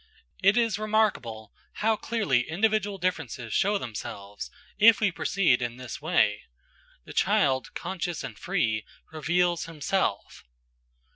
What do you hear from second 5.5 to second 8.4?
in this way; the child, conscious and